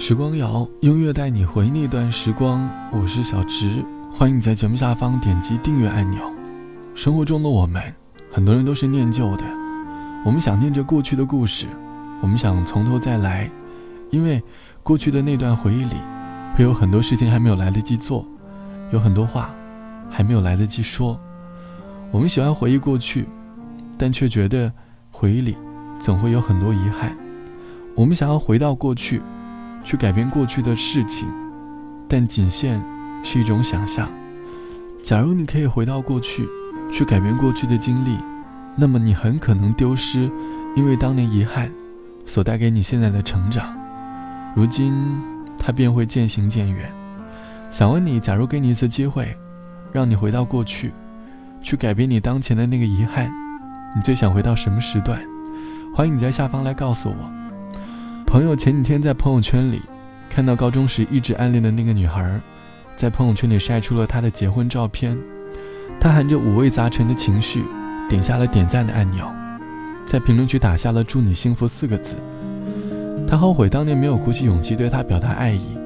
[0.00, 2.70] 时光谣，音乐带你回那段时光。
[2.92, 6.22] 我是小直，欢迎你在节目下方点击订阅按钮。
[6.94, 7.82] 生活中的我们，
[8.30, 9.42] 很多人都是念旧的，
[10.24, 11.66] 我们想念着过去的故事，
[12.22, 13.50] 我们想从头再来，
[14.10, 14.40] 因为
[14.84, 15.96] 过去的那段回忆里，
[16.54, 18.24] 会有很多事情还没有来得及做，
[18.92, 19.50] 有很多话
[20.08, 21.18] 还没有来得及说。
[22.12, 23.26] 我们喜欢回忆过去，
[23.98, 24.72] 但却觉得
[25.10, 25.56] 回忆里
[25.98, 27.12] 总会有很多遗憾。
[27.96, 29.20] 我们想要回到过去。
[29.88, 31.26] 去改变过去的事情，
[32.06, 32.78] 但仅限
[33.24, 34.06] 是一种想象。
[35.02, 36.46] 假如你可以回到过去，
[36.92, 38.18] 去改变过去的经历，
[38.76, 40.30] 那么你很可能丢失，
[40.76, 41.72] 因为当年遗憾
[42.26, 43.74] 所带给你现在的成长。
[44.54, 44.92] 如今，
[45.58, 46.92] 它便会渐行渐远。
[47.70, 49.34] 想问你，假如给你一次机会，
[49.90, 50.92] 让你回到过去，
[51.62, 53.30] 去改变你当前的那个遗憾，
[53.96, 55.18] 你最想回到什么时段？
[55.94, 57.47] 欢迎你在下方来告诉我。
[58.28, 59.80] 朋友前几天在朋友圈里
[60.28, 62.38] 看到高中时一直暗恋的那个女孩，
[62.94, 65.16] 在朋友圈里晒出了她的结婚照片。
[65.98, 67.64] 他含着五味杂陈的情绪，
[68.06, 69.26] 点下了点赞的按钮，
[70.06, 72.16] 在评论区打下了“祝你幸福”四个字。
[73.26, 75.78] 他后悔当年没有鼓起勇气对她表达爱意，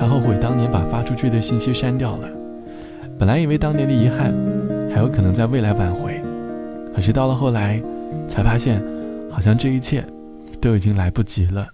[0.00, 2.28] 他后悔当年把发出去的信息删掉了。
[3.16, 4.34] 本来以为当年的遗憾
[4.92, 6.20] 还有可能在未来挽回，
[6.92, 7.80] 可是到了后来，
[8.26, 8.82] 才发现
[9.30, 10.04] 好像这一切。
[10.60, 11.68] 都已经来不及了。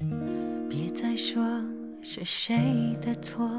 [0.69, 1.43] 别再说
[2.03, 3.51] 是谁的错，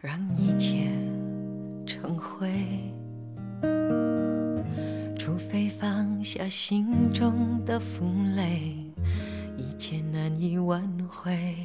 [0.00, 0.88] 让一切
[1.84, 2.48] 成灰。
[5.18, 8.04] 除非放下心中的负
[8.36, 8.74] 累，
[9.56, 11.56] 一切难以挽回。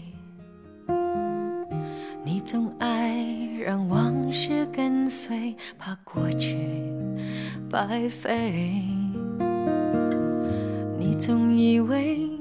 [2.23, 3.23] 你总爱
[3.63, 6.57] 让往事跟随，怕过去
[7.69, 8.83] 白费。
[10.97, 12.40] 你总以为。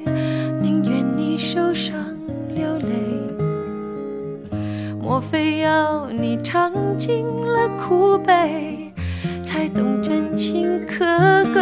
[5.29, 8.91] 非要你尝尽了苦悲
[9.43, 11.05] 才懂真情可
[11.53, 11.61] 贵？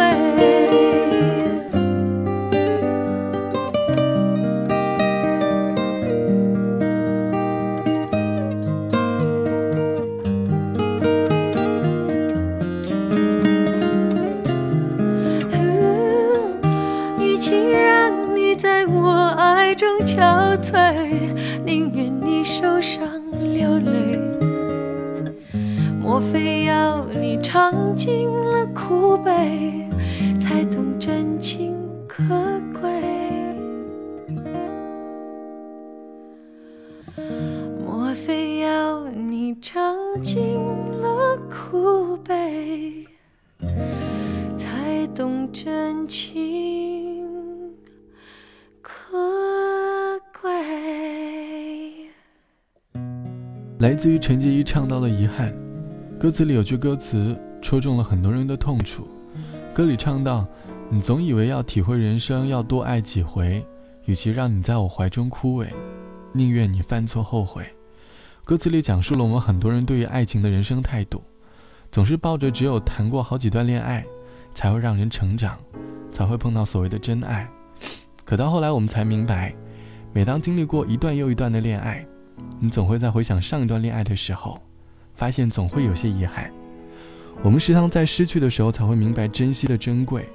[15.52, 16.60] 嗯
[17.18, 21.34] 与其让你在我爱中憔悴
[21.64, 23.09] 宁愿你受伤
[27.52, 29.84] 尝尽了苦悲，
[30.38, 31.74] 才懂真情
[32.06, 32.22] 可
[32.80, 32.88] 贵？
[37.84, 40.40] 莫非要你尝尽
[41.00, 43.04] 了苦悲，
[44.56, 47.26] 才懂真情
[48.80, 49.18] 可
[50.40, 50.52] 贵？
[53.80, 55.52] 来自于陈洁仪唱到了遗憾，
[56.20, 59.08] 歌词里有句歌词戳中了很多人的痛处。
[59.72, 60.46] 歌里唱到
[60.92, 63.64] ：“你总以为要体会人生，要多爱几回，
[64.04, 65.68] 与其让你在我怀中枯萎，
[66.34, 67.64] 宁愿你犯错后悔。”
[68.44, 71.22] 歌词里讲述了我们很多人对于爱情的人生态度，
[71.90, 74.04] 总是抱着只有谈过好几段恋爱，
[74.52, 75.58] 才会让人成长，
[76.12, 77.48] 才会碰到所谓的真爱。
[78.26, 79.54] 可到后来，我们才明白，
[80.12, 82.04] 每当经历过一段又一段的恋爱，
[82.58, 84.60] 你总会在回想上一段恋爱的时候。
[85.20, 86.50] 发现总会有些遗憾，
[87.42, 90.26] 我们时常在失去的时候才会明白珍惜的珍贵。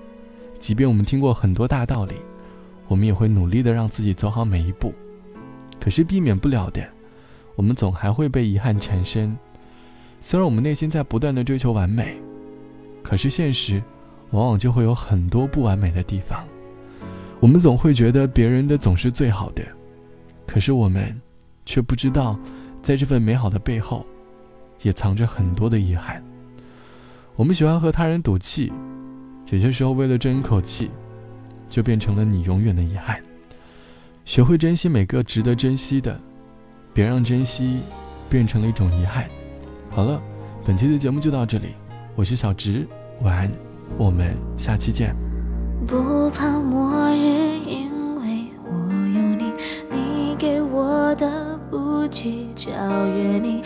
[0.59, 2.13] 即便我们听过很多大道理，
[2.87, 4.93] 我们也会努力的让自己走好每一步。
[5.79, 6.87] 可是避免不了的，
[7.55, 9.35] 我们总还会被遗憾缠身。
[10.21, 12.15] 虽然我们内心在不断的追求完美，
[13.01, 13.81] 可是现实
[14.29, 16.45] 往往就会有很多不完美的地方。
[17.39, 19.63] 我们总会觉得别人的总是最好的，
[20.45, 21.19] 可是我们
[21.65, 22.39] 却不知道，
[22.83, 24.05] 在这份美好的背后。
[24.81, 26.23] 也藏着很多的遗憾。
[27.35, 28.71] 我们喜欢和他人赌气，
[29.51, 30.89] 有些时候为了争一口气，
[31.69, 33.21] 就变成了你永远的遗憾。
[34.23, 36.19] 学会珍惜每个值得珍惜的，
[36.93, 37.79] 别让珍惜
[38.29, 39.25] 变成了一种遗憾。
[39.91, 40.19] 好了，
[40.65, 41.75] 本期的节目就到这里，
[42.15, 42.87] 我是小直，
[43.21, 43.51] 晚安，
[43.97, 45.15] 我们下期见。
[45.85, 48.73] 不怕末日，因为我
[49.13, 49.53] 有你，
[49.91, 52.71] 你给我的不计较
[53.07, 53.61] 约定。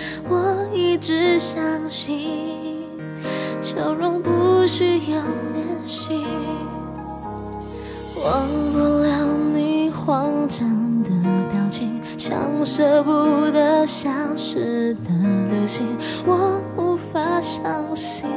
[1.01, 2.83] 只相信
[3.61, 5.21] 笑容不需要
[5.53, 6.25] 练习，
[8.23, 10.67] 忘不了你慌张
[11.03, 11.09] 的
[11.51, 15.09] 表情，像舍不得消失的
[15.49, 15.87] 流星。
[16.25, 18.29] 我无法相信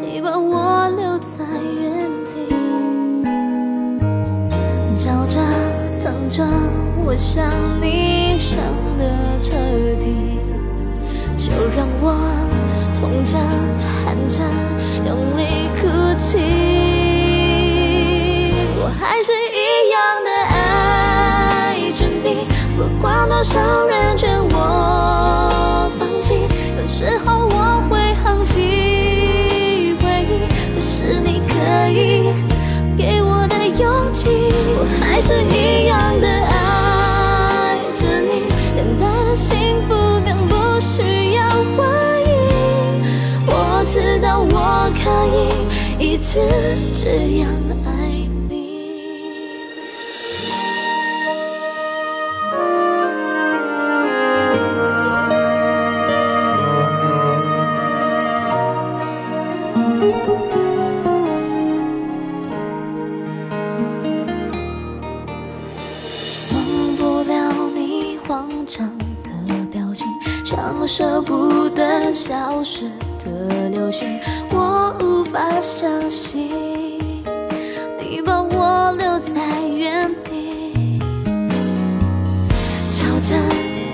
[0.00, 1.44] 你把我留在
[7.08, 7.48] 我想
[7.80, 8.58] 你想
[8.98, 9.52] 的彻
[10.00, 10.40] 底。
[11.38, 12.10] 就让我
[12.98, 13.38] 痛着、
[14.04, 14.42] 喊着、
[15.06, 15.86] 用力哭
[16.18, 16.38] 泣，
[18.82, 22.26] 我还是一样的爱着你，
[22.76, 23.75] 不管多少
[46.36, 46.42] 是
[46.92, 47.48] 这样
[47.86, 47.88] 爱
[48.46, 48.52] 你。
[66.52, 67.32] 忘不了
[67.74, 68.86] 你慌张
[69.24, 69.30] 的
[69.72, 70.04] 表情，
[70.44, 72.90] 像舍不得消失
[73.24, 74.06] 的流星。
[74.50, 74.75] 我
[75.36, 76.48] 法相信
[78.00, 80.98] 你把我留在原地，
[82.90, 83.36] 吵着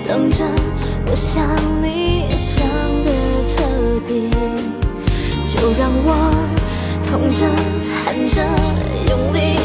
[0.07, 0.45] 等着，
[1.05, 1.45] 我想
[1.83, 2.65] 你想
[3.03, 3.11] 的
[3.49, 3.59] 彻
[4.07, 4.29] 底，
[5.45, 6.09] 就让我
[7.09, 7.45] 痛着
[7.91, 8.41] 喊着
[9.09, 9.59] 用力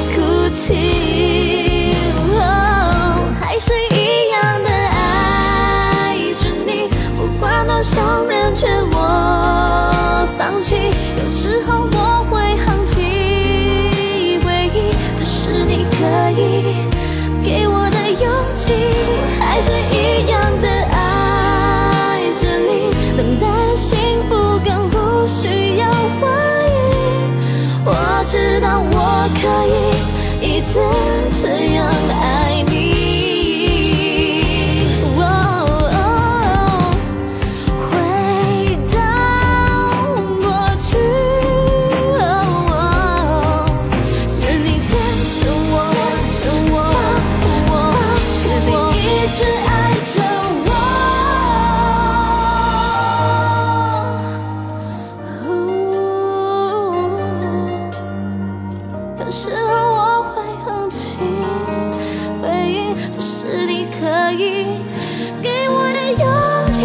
[65.42, 66.24] 给我的勇
[66.72, 66.76] 气，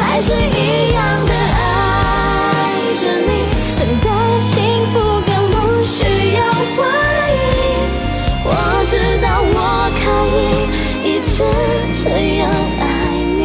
[0.00, 1.64] 还是一样的爱
[3.00, 3.30] 着你，
[3.78, 4.06] 等待
[4.40, 4.50] 幸
[4.92, 4.94] 福
[5.26, 5.96] 更不需
[6.34, 6.38] 要
[6.74, 6.78] 怀
[7.32, 7.36] 疑。
[8.44, 8.48] 我
[8.86, 9.56] 知道我
[9.98, 10.00] 可
[10.36, 10.38] 以
[11.04, 11.36] 一直
[12.02, 12.04] 这
[12.38, 12.40] 样
[12.80, 12.82] 爱
[13.36, 13.40] 你，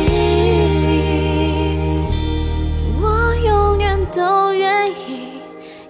[3.02, 3.04] 我
[3.46, 3.48] 永
[3.80, 4.92] 远都愿意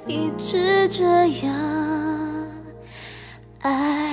[0.07, 1.03] 一直这
[1.45, 1.53] 样
[3.61, 4.12] 爱。